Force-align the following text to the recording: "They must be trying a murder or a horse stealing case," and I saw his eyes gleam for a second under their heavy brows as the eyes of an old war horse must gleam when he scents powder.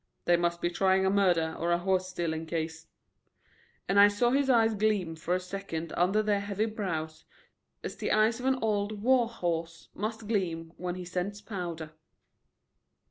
"They 0.25 0.35
must 0.35 0.61
be 0.61 0.71
trying 0.71 1.05
a 1.05 1.11
murder 1.11 1.55
or 1.59 1.71
a 1.71 1.77
horse 1.77 2.07
stealing 2.07 2.47
case," 2.47 2.87
and 3.87 3.99
I 3.99 4.07
saw 4.07 4.31
his 4.31 4.49
eyes 4.49 4.73
gleam 4.73 5.15
for 5.15 5.35
a 5.35 5.39
second 5.39 5.93
under 5.95 6.23
their 6.23 6.39
heavy 6.39 6.65
brows 6.65 7.23
as 7.83 7.95
the 7.97 8.11
eyes 8.11 8.39
of 8.39 8.47
an 8.47 8.57
old 8.63 9.03
war 9.03 9.29
horse 9.29 9.89
must 9.93 10.27
gleam 10.27 10.73
when 10.77 10.95
he 10.95 11.05
scents 11.05 11.39
powder. 11.39 11.91